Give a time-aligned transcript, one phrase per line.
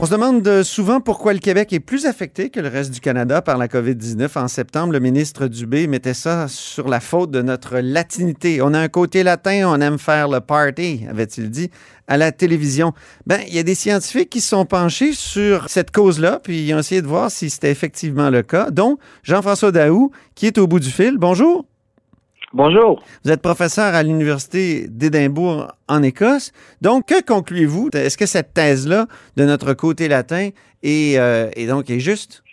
[0.00, 3.00] On se demande euh, souvent pourquoi le Québec est plus affecté que le reste du
[3.00, 4.38] Canada par la COVID-19.
[4.38, 8.60] En septembre, le ministre Dubé mettait ça sur la faute de notre latinité.
[8.60, 11.70] On a un côté latin, on aime faire le party, avait-il dit
[12.08, 12.92] à la télévision.
[13.26, 16.74] Ben, il y a des scientifiques qui se sont penchés sur cette cause-là, puis ils
[16.74, 20.66] ont essayé de voir si c'était effectivement le cas, dont Jean-François Daou, qui est au
[20.66, 21.18] bout du fil.
[21.18, 21.64] Bonjour.
[22.54, 23.02] Bonjour.
[23.24, 26.52] Vous êtes professeur à l'Université d'Édimbourg en Écosse.
[26.80, 27.90] Donc, que concluez-vous?
[27.92, 30.50] Est-ce que cette thèse-là de notre côté latin
[30.84, 32.44] est, euh, est donc est juste?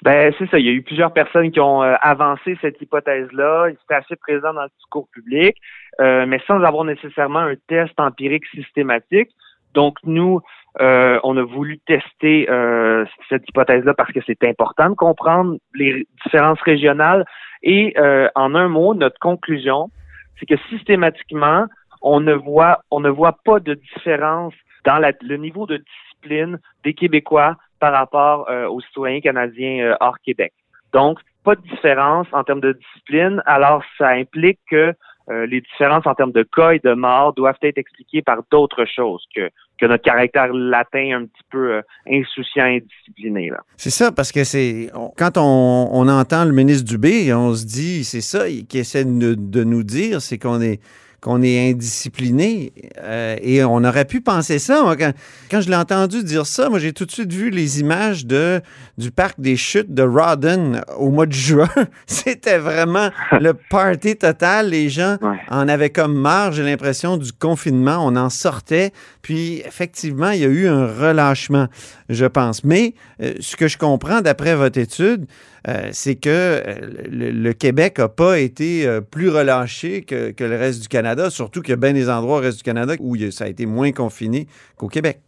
[0.00, 0.58] Ben c'est ça.
[0.58, 3.68] Il y a eu plusieurs personnes qui ont euh, avancé cette hypothèse-là.
[3.82, 5.58] C'était assez présent dans le discours public,
[6.00, 9.28] euh, mais sans avoir nécessairement un test empirique systématique.
[9.74, 10.40] Donc nous,
[10.80, 16.06] euh, on a voulu tester euh, cette hypothèse-là parce que c'est important de comprendre les
[16.24, 17.24] différences régionales.
[17.62, 19.90] Et euh, en un mot, notre conclusion,
[20.38, 21.66] c'est que systématiquement,
[22.02, 26.58] on ne voit, on ne voit pas de différence dans la, le niveau de discipline
[26.84, 30.52] des Québécois par rapport euh, aux citoyens canadiens euh, hors Québec.
[30.92, 33.42] Donc, pas de différence en termes de discipline.
[33.46, 34.94] Alors, ça implique que
[35.30, 38.84] euh, les différences en termes de cas et de morts doivent être expliquées par d'autres
[38.84, 43.50] choses que, que notre caractère latin un petit peu euh, insouciant et discipliné.
[43.76, 48.04] C'est ça, parce que c'est quand on, on entend le ministre Dubé, on se dit,
[48.04, 50.80] c'est ça qu'il essaie de, de nous dire, c'est qu'on est
[51.24, 52.74] qu'on est indiscipliné.
[53.02, 54.82] Euh, et on aurait pu penser ça.
[54.82, 55.12] Moi, quand,
[55.50, 58.60] quand je l'ai entendu dire ça, moi, j'ai tout de suite vu les images de,
[58.98, 61.70] du parc des chutes de Rawdon au mois de juin.
[62.06, 63.08] C'était vraiment
[63.40, 64.68] le party total.
[64.68, 65.38] Les gens Ouais.
[65.48, 67.98] en avaient comme marre, j'ai l'impression, du confinement.
[68.06, 68.92] On en sortait.
[69.22, 71.68] Puis, effectivement, il y a eu un relâchement,
[72.10, 72.64] je pense.
[72.64, 72.92] Mais
[73.22, 75.24] euh, ce que je comprends d'après votre étude,
[75.66, 76.62] euh, c'est que
[77.10, 81.60] le, le Québec n'a pas été plus relâché que, que le reste du Canada, surtout
[81.60, 83.92] qu'il y a bien des endroits au reste du Canada où ça a été moins
[83.92, 85.18] confiné qu'au Québec.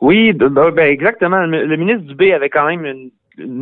[0.00, 1.38] Oui, ben, exactement.
[1.38, 3.10] Le, ministre Dubé avait quand même une,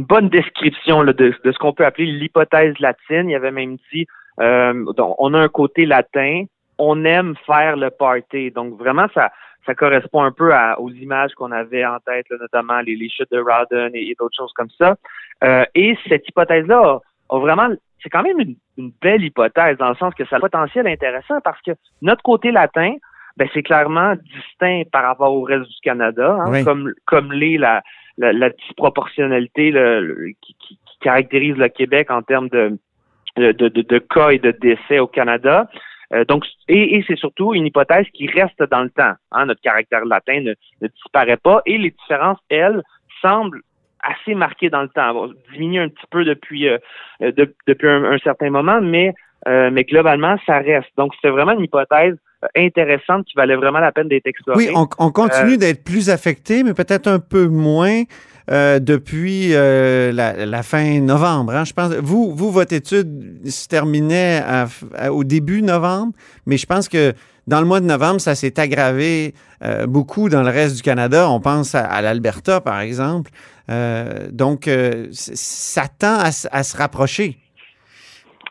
[0.05, 3.29] bonne description de, ce qu'on peut appeler l'hypothèse latine.
[3.29, 4.07] Il avait même dit
[4.41, 4.85] euh,
[5.19, 6.45] on a un côté latin,
[6.79, 8.51] on aime faire le party.
[8.51, 9.31] Donc vraiment, ça,
[9.75, 14.11] correspond un peu aux images qu'on avait en tête, notamment les, chutes de Rawdon et,
[14.11, 14.97] et d'autres choses comme ça.
[15.45, 17.69] Euh, et cette hypothèse-là a, vraiment,
[18.03, 20.87] c'est quand même une, une belle hypothèse dans le sens que ça a un potentiel
[20.87, 21.73] intéressant parce que
[22.03, 22.95] notre côté latin,
[23.37, 26.65] ben c'est clairement distinct par rapport au reste du Canada, hein, Oui.
[26.65, 27.83] comme comme l'est la,
[28.17, 32.79] la, la disproportionnalité le- le- qui, qui- qui caractérise le Québec en termes de
[33.37, 35.69] de, de, de- de cas et de décès au Canada.
[36.15, 39.13] Euh, donc, et, et c'est surtout une hypothèse qui reste dans le temps.
[39.33, 39.45] hein.
[39.45, 42.83] notre caractère latin ne, ne disparaît pas et les différences, elles,
[43.21, 43.61] semblent
[44.11, 45.13] assez marquées dans le temps.
[45.15, 46.79] Bon, diminuent un petit peu depuis euh,
[47.23, 49.15] euh, de- depuis un, un certain moment, mais
[49.49, 50.89] euh, mais globalement, ça reste.
[50.97, 52.17] Donc, c'est vraiment une hypothèse
[52.57, 54.69] intéressante qui valait vraiment la peine d'être explorée.
[54.69, 58.03] Oui, on, on continue Euh, d'être plus affecté, mais peut-être un peu moins
[58.51, 61.55] euh, depuis euh, la, la fin novembre.
[61.55, 61.65] hein.
[61.65, 66.13] Je pense, vous, vous, votre étude se terminait à- à- au début novembre,
[66.47, 67.13] mais je pense que
[67.49, 71.29] dans le mois de novembre, ça s'est aggravé euh, beaucoup dans le reste du Canada.
[71.31, 73.31] On pense à, à l'Alberta, par exemple.
[73.71, 76.31] Euh, donc, euh, ça tend à
[76.63, 77.39] se rapprocher.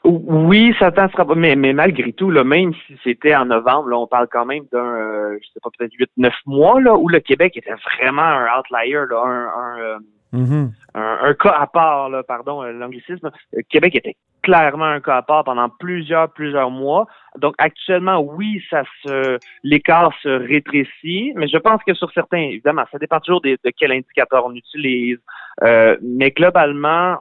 [0.06, 3.46] Oui, ça tend à se rappro- mais, mais malgré tout, là, même si c'était en
[3.46, 6.96] novembre, là, on parle quand même d'un, euh, je sais pas, peut-être 8-9 mois, là,
[6.96, 9.98] où le Québec était vraiment un outlier, là, un, un, euh,
[10.34, 10.72] Mhm.
[10.96, 13.32] un, un cas à part, là, pardon, euh, l'anglicisme.
[13.54, 17.08] Le Québec était clairement un cas à part pendant plusieurs, plusieurs mois.
[17.38, 22.84] Donc actuellement, oui, ça se l'écart se rétrécit, mais je pense que sur certains, évidemment,
[22.92, 25.18] ça dépend toujours des- de quel indicateur on utilise.
[25.64, 27.18] Euh, mais globalement,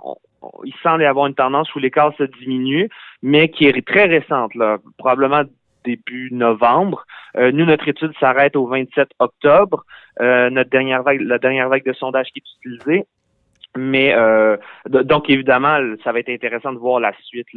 [0.64, 2.88] il semble y avoir une tendance où l'écart se diminue,
[3.22, 4.52] mais qui est très récente,
[4.98, 5.44] probablement
[5.84, 7.06] début novembre.
[7.36, 9.84] Euh, nous, notre étude s'arrête au 27 octobre.
[10.20, 13.04] Euh, notre dernière vague, la dernière vague de sondage qui est utilisée.
[13.76, 14.56] Mais euh,
[14.88, 17.48] donc évidemment, ça va être intéressant de voir la suite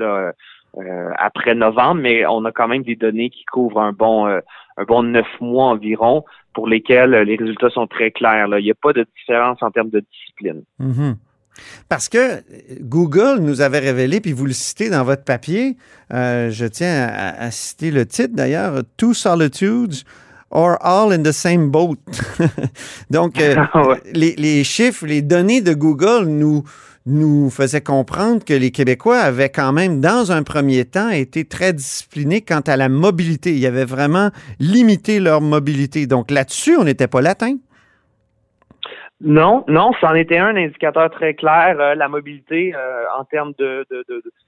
[1.16, 5.04] après novembre, mais on a quand même des données qui couvrent un bon un bon
[5.04, 6.24] neuf mois environ
[6.56, 8.48] pour lesquels les résultats sont très clairs.
[8.58, 10.64] Il n'y a pas de différence en termes de discipline.
[10.80, 11.16] Mm-hmm.
[11.90, 12.42] Parce que
[12.82, 15.78] Google nous avait révélé, puis vous le citez dans votre papier,
[16.12, 20.04] je tiens à, citer le titre d'ailleurs, Two Solitudes
[20.50, 21.98] or all in the same boat.
[23.10, 23.70] Donc, ah
[24.14, 26.64] les, les, chiffres, les données de Google nous,
[27.08, 31.74] nous faisait comprendre que les Québécois avaient quand même, dans un premier temps, été très
[31.74, 33.56] disciplinés quant à la mobilité.
[33.56, 36.06] Ils avaient vraiment limité leur mobilité.
[36.06, 37.56] Donc là-dessus, on n'était pas latin.
[39.20, 43.84] Non, non, c'en était un indicateur très clair, euh, la mobilité euh, en termes de,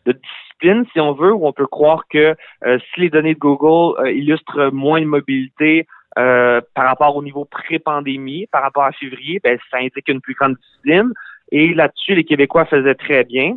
[0.06, 2.36] discipline, si on veut, où on peut croire que
[2.66, 8.46] euh, si les données de Google illustrent moins de mobilité par rapport au niveau pré-pandémie,
[8.48, 11.14] par rapport à février, ben, ça indique une plus grande discipline.
[11.52, 13.56] Et là-dessus, les Québécois faisaient très bien.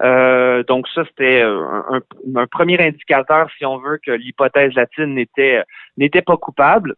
[0.00, 5.62] Euh, donc ça, c'était un, premier indicateur, si on veut, que l'hypothèse latine n'était
[5.96, 6.94] n'était pas coupable.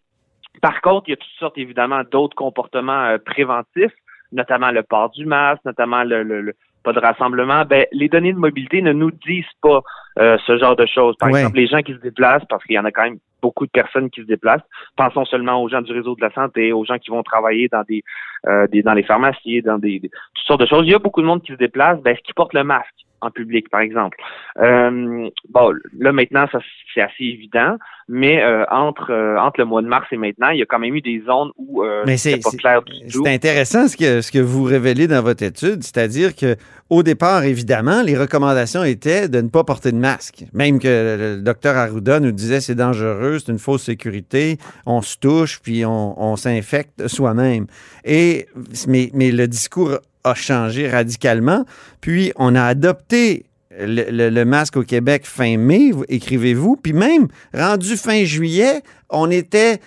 [0.60, 3.92] Par contre, il y a toutes sortes, évidemment, d'autres comportements euh, préventifs,
[4.32, 7.64] notamment le port du masque, notamment le, pas de rassemblement.
[7.64, 9.82] Ben, les données de mobilité ne nous disent pas
[10.18, 11.16] euh, ce genre de choses.
[11.18, 13.66] Par exemple, les gens qui se déplacent, parce qu'il y en a quand même beaucoup
[13.66, 14.62] de personnes qui se déplacent.
[14.96, 17.82] Pensons seulement aux gens du réseau de la santé, aux gens qui vont travailler dans
[17.82, 18.04] des,
[18.46, 20.86] euh, des dans les pharmacies, dans des, toutes sortes de choses.
[20.86, 22.88] Il y a beaucoup de monde qui se déplace, ben, qui porte le masque?
[23.22, 24.18] En public, par exemple.
[24.58, 26.58] Euh, bon, là maintenant, ça
[26.92, 27.76] c'est assez évident,
[28.08, 30.78] mais euh, entre euh, entre le mois de mars et maintenant, il y a quand
[30.78, 33.22] même eu des zones où euh, c'est pas clair du tout.
[33.24, 36.56] C'est intéressant ce que ce que vous révélez dans votre étude, c'est-à-dire que
[36.90, 40.44] au départ, évidemment, les recommandations étaient de ne pas porter de masque.
[40.52, 45.16] Même que le docteur Arruda nous disait c'est dangereux, c'est une fausse sécurité, on se
[45.16, 47.66] touche puis on, on s'infecte soi-même.
[48.04, 48.46] Et
[48.88, 51.64] mais, mais le discours a changé radicalement.
[52.00, 53.46] Puis on a adopté
[53.78, 56.76] le, masque au Québec fin mai, écrivez-vous.
[56.76, 59.78] Puis même, rendu fin juillet, on était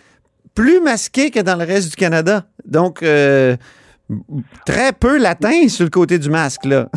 [0.56, 2.46] plus masqué que dans le reste du Canada.
[2.66, 3.56] Donc, euh,
[4.66, 6.90] très peu latin sur le côté du masque, là.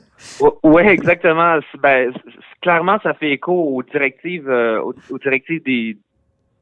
[0.62, 1.58] oui, exactement.
[1.82, 2.12] Ben,
[2.62, 5.96] clairement, ça fait écho aux directives, euh, aux, directives des,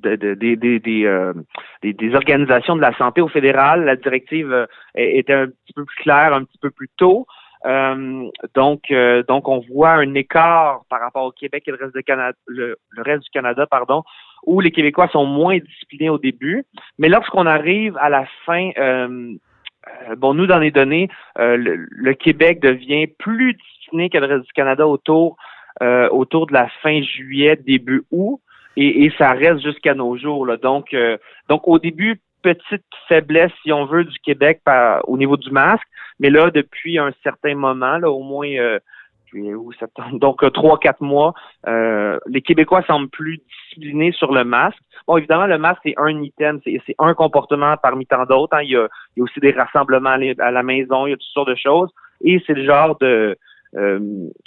[0.07, 3.85] euh, des, des, organisations de la santé au fédéral.
[3.85, 7.27] La directive était un petit peu plus claire, un petit peu plus tôt.
[7.67, 11.95] Euh, donc, euh, donc, on voit un écart par rapport au Québec et le reste,
[11.95, 14.03] de Canada, le, reste du Canada, pardon,
[14.47, 16.65] où les Québécois sont moins disciplinés au début.
[16.99, 19.35] Mais lorsqu'on arrive à la fin, euh,
[20.17, 24.87] bon, nous, dans les données, le, Québec devient plus discipliné que le reste du Canada
[24.87, 25.37] autour,
[25.81, 28.41] autour de la fin juillet, début août.
[28.77, 30.47] Et, ça reste jusqu'à nos jours.
[30.63, 30.95] Donc,
[31.49, 34.61] donc, au début, petite faiblesse, si on veut, du Québec
[35.05, 35.87] au niveau du masque.
[36.21, 38.79] Mais là, depuis un certain moment, là, au moins euh,
[40.13, 41.35] donc euh, trois, quatre mois,
[41.67, 44.79] euh, les Québécois semblent plus disciplinés sur le masque.
[45.07, 48.57] Bon, évidemment, le masque, c'est un item, c'est un comportement parmi tant d'autres.
[48.57, 48.63] Hein.
[48.63, 48.89] Il y a
[49.19, 51.91] aussi des rassemblements à la maison, il y a toutes sortes de choses.
[52.23, 53.37] Et c'est le genre de,
[53.77, 53.99] euh,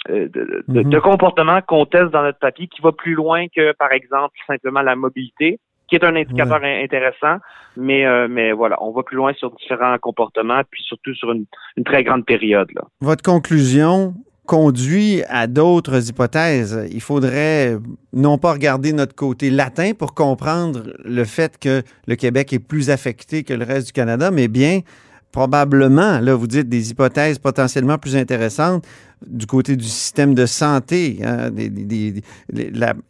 [0.08, 1.00] de, de, de, mm-hmm.
[1.00, 4.96] comportement qu'on teste dans notre papier qui va plus loin que, par exemple, simplement la
[4.96, 5.58] mobilité
[5.92, 7.36] qui est un indicateur intéressant,
[7.76, 11.44] mais, euh, mais voilà, on va plus loin sur différents comportements, puis surtout sur une,
[11.84, 12.68] très grande période.
[12.74, 12.80] Là.
[13.02, 14.14] Votre conclusion
[14.46, 16.88] conduit à d'autres hypothèses.
[16.90, 17.76] Il faudrait
[18.14, 22.88] non pas regarder notre côté latin pour comprendre le fait que le Québec est plus
[22.88, 24.80] affecté que le reste du Canada, mais bien
[25.32, 28.86] probablement, là, vous dites des hypothèses potentiellement plus intéressantes
[29.26, 31.50] du côté du système de santé hein,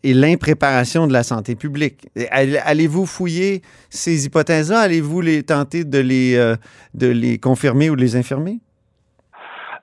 [0.02, 2.06] et l'impréparation de la santé publique.
[2.30, 4.80] Allez-vous fouiller ces hypothèses-là?
[4.80, 6.54] Allez-vous les tenter de les, euh,
[6.94, 8.58] de les confirmer ou de les infirmer?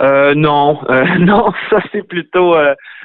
[0.02, 2.56] Euh, non, euh, non, ça c'est plutôt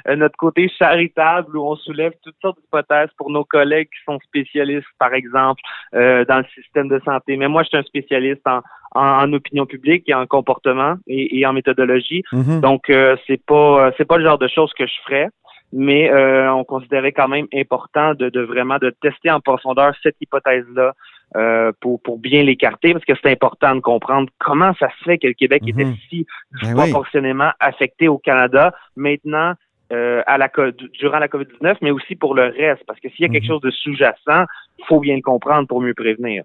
[0.07, 4.87] notre côté charitable où on soulève toutes sortes d'hypothèses pour nos collègues qui sont spécialistes,
[4.99, 5.63] par exemple,
[5.93, 7.39] dans le système de santé.
[7.39, 8.61] Mais moi, je suis un spécialiste en,
[8.95, 12.23] en, opinion publique et en comportement et, en méthodologie.
[12.33, 12.61] Mm-hmm.
[12.61, 12.85] Donc,
[13.27, 15.29] c'est pas c'est pas le genre de choses que je ferais
[15.77, 16.09] mais
[16.49, 20.93] on considérait quand même important de, de, vraiment de tester en profondeur cette hypothèse-là
[21.37, 25.19] euh, pour, pour bien l'écarter, parce que c'est important de comprendre comment ça se fait
[25.19, 25.69] que le Québec mhm.
[25.69, 26.27] était si
[26.63, 28.73] ben proportionnellement affecté au Canada.
[28.95, 29.55] Maintenant,
[29.93, 30.51] euh, à la,
[30.99, 33.49] durant la COVID-19, mais aussi pour le reste, parce que s'il y a quelque mhm.
[33.49, 34.45] chose de sous-jacent,
[34.79, 36.45] il faut bien le comprendre pour mieux prévenir.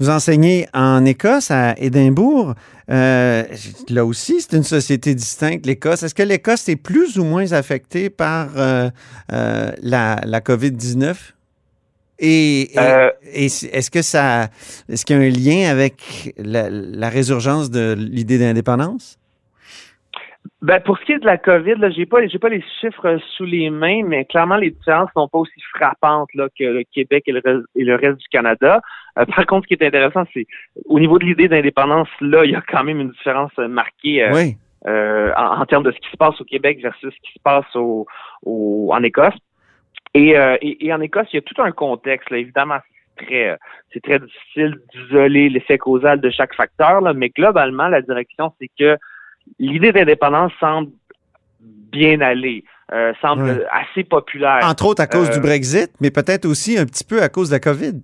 [0.00, 2.54] Vous enseignez en Écosse, à Édimbourg.
[2.90, 3.44] Euh,
[3.88, 6.02] là aussi, c'est une société distincte, l'Écosse.
[6.02, 8.90] Est-ce que l'Écosse est plus ou moins affectée par la,
[9.82, 11.34] la COVID-19?
[12.18, 14.48] Et, euh, est-ce que ça,
[14.88, 19.17] est-ce qu'il y a un lien avec la, résurgence de l'idée d'indépendance?
[20.60, 23.16] Ben, pour ce qui est de la COVID, là, j'ai pas, j'ai pas les chiffres
[23.36, 27.22] sous les mains, mais clairement, les différences sont pas aussi frappantes, là, que le Québec
[27.26, 28.80] et le, reste, et le reste du Canada.
[29.18, 30.46] Euh, par contre, ce qui est intéressant, c'est,
[30.86, 34.24] au niveau de l'idée d'indépendance, là, il y a quand même une différence marquée.
[34.24, 34.56] Euh, Oui.
[34.88, 37.40] euh, en, en termes de ce qui se passe au Québec versus ce qui se
[37.42, 38.06] passe au,
[38.44, 39.34] au- en Écosse.
[40.14, 42.30] Et, euh, et, et en Écosse, il y a tout un contexte.
[42.30, 42.38] Là.
[42.38, 42.78] Évidemment,
[43.18, 43.56] c'est très,
[43.92, 48.70] c'est très difficile d'isoler l'effet causal de chaque facteur, là, mais globalement, la direction, c'est
[48.76, 48.96] que
[49.58, 50.90] l'idée d'indépendance semble
[51.60, 53.64] bien aller, euh, semble Ouais.
[53.72, 54.60] assez populaire.
[54.62, 57.48] Entre autres à cause Euh, du Brexit, mais peut-être aussi un petit peu à cause
[57.50, 58.00] de la COVID.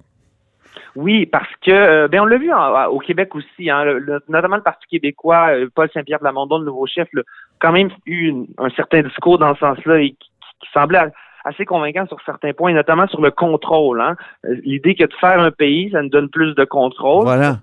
[0.96, 4.20] Oui, parce que euh, ben on l'a vu en- au Québec aussi, hein, le- le-
[4.28, 7.22] notamment le Parti québécois, euh, Paul Saint-Pierre Plamondon, le nouveau chef, là,
[7.60, 11.00] quand même eu une- un certain discours dans ce sens-là et qui, qui semblait
[11.44, 14.00] assez convaincant sur certains points, notamment sur le contrôle.
[14.00, 14.16] Hein.
[14.46, 17.24] Euh, L'idée que de faire un pays, ça nous donne plus de contrôle.
[17.24, 17.58] Voilà.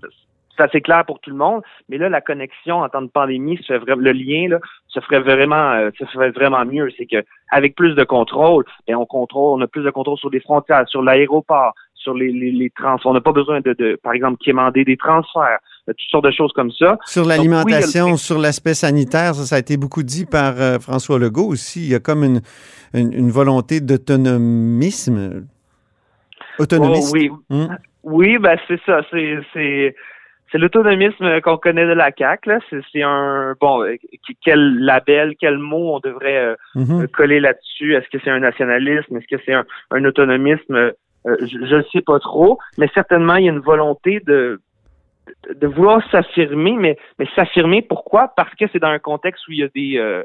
[0.62, 3.58] C'est assez clair pour tout le monde, mais là, la connexion en temps de pandémie,
[3.66, 6.90] se vraiment, le lien là, se ferait vraiment, euh, se ferait vraiment mieux.
[6.98, 10.30] C'est que avec plus de contrôle, ben, on contrôle, on a plus de contrôle sur
[10.30, 12.98] les frontières, sur l'aéroport, sur les, les, les trans.
[13.06, 16.32] On n'a pas besoin de, de, par exemple, quémander des transferts, euh, toutes sortes de
[16.32, 16.98] choses comme ça.
[17.06, 21.18] Sur l'alimentation, oui, sur l'aspect sanitaire, ça, ça a été beaucoup dit par euh, François
[21.18, 21.80] Legault aussi.
[21.82, 22.42] Il y a comme une,
[22.94, 25.46] une, une volonté d'autonomisme.
[26.60, 27.10] Autonomisme.
[27.10, 27.78] Oh, oui, Hum.
[28.04, 29.02] oui, ben c'est ça.
[29.10, 29.96] C'est c'est
[30.52, 32.46] c'est l'autonomisme qu'on connaît de la CAC.
[32.46, 32.60] Là,
[32.92, 33.84] c'est un bon.
[33.84, 33.96] euh,
[34.44, 37.02] Quel label, quel mot on devrait euh, Mhm.
[37.04, 37.96] euh, coller là-dessus?
[37.96, 39.18] Est-ce que c'est un nationalisme?
[39.18, 40.76] Est-ce que c'est un, un autonomisme?
[41.28, 44.60] Euh, je ne sais pas trop, mais certainement, il y a une volonté de,
[45.48, 48.34] de, de vouloir s'affirmer, mais, mais s'affirmer, pourquoi?
[48.36, 49.98] Parce que c'est dans un contexte où il y a des...
[50.00, 50.24] euh,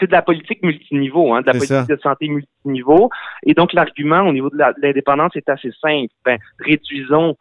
[0.00, 1.84] c'est- de la politique multiniveau, hein, de la politique ça.
[1.86, 3.10] de santé multiniveau.
[3.46, 6.12] Et donc, l'argument au niveau de l'indépendance est assez simple.
[6.24, 7.36] Ben, réduisons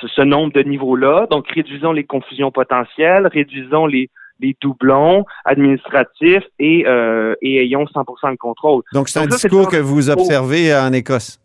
[0.00, 1.26] ce, ce nombre de niveaux-là.
[1.30, 4.10] Donc, réduisons les confusions potentielles, réduisons les,
[4.40, 8.82] les doublons administratifs et, euh, et ayons 100% de contrôle.
[8.92, 11.40] Donc, c'est un discours que vous observez en Écosse?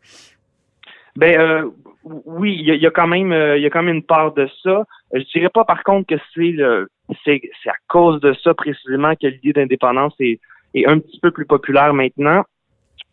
[1.15, 1.69] Ben euh,
[2.03, 3.95] oui, il y, a- il y a quand même euh, il y a quand même
[3.95, 4.69] une part de ça.
[4.69, 6.87] Euh, Je dirais pas par contre que c'est le
[7.25, 10.39] c'est c'est à cause de ça précisément que l'idée d'indépendance est,
[10.75, 12.43] est un petit peu plus populaire maintenant.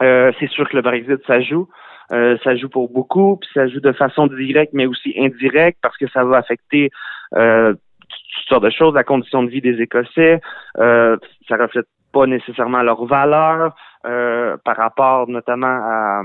[0.03, 1.69] Euh, c'est sûr que le Brexit ça joue.
[2.13, 5.97] Euh, ça joue pour beaucoup, puis ça joue de façon directe, mais aussi indirecte, parce
[5.97, 6.91] que ça va affecter
[7.35, 10.41] euh, toutes sortes de choses, la condition de vie des Écossais.
[10.79, 11.17] Euh,
[11.49, 13.75] ça reflète pas nécessairement leurs valeurs
[14.07, 16.23] euh, par rapport notamment à,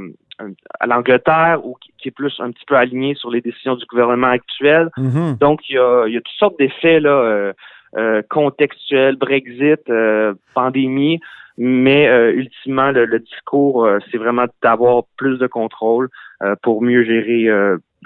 [0.79, 3.85] à l'Angleterre, ou qui, qui est plus un petit peu aligné sur les décisions du
[3.85, 4.89] gouvernement actuel.
[4.97, 5.37] Mhm.
[5.39, 7.53] Donc, il y a, il y a toutes sortes d'effets là, euh,
[7.97, 11.19] euh, contextuels, Brexit, euh, pandémie,
[11.63, 16.09] mais euh, ultimement, le, le discours, euh, c'est vraiment d'avoir plus de contrôle
[16.41, 17.47] euh, pour mieux gérer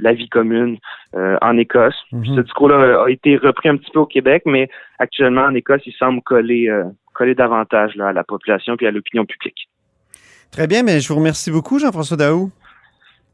[0.02, 0.78] la vie commune
[1.14, 1.96] en Écosse.
[2.12, 2.36] Mhm.
[2.36, 4.68] Ce discours-là a été repris un petit peu au Québec, mais
[5.00, 6.70] actuellement, en Écosse, il semble coller,
[7.14, 9.70] coller davantage là, à la population et à l'opinion publique.
[10.52, 12.52] Très bien, mais je vous remercie beaucoup, Jean-François Daou.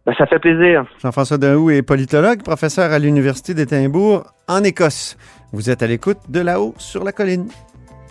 [0.05, 0.85] Ben, ça fait plaisir.
[1.01, 5.17] Jean-François Daou est politologue, professeur à l'Université d'Édimbourg en Écosse.
[5.51, 7.47] Vous êtes à l'écoute de là-haut sur la colline.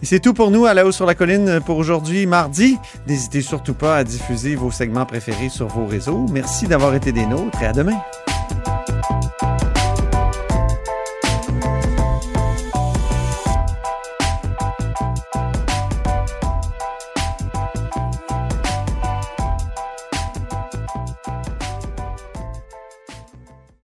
[0.03, 2.79] Et c'est tout pour nous à là-haut sur la colline pour aujourd'hui, mardi.
[3.07, 6.27] N'hésitez surtout pas à diffuser vos segments préférés sur vos réseaux.
[6.33, 8.01] Merci d'avoir été des nôtres et à demain.